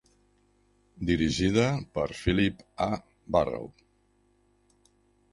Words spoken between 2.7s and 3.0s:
A.